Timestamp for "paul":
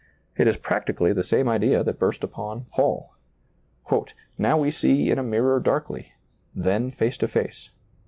2.71-3.13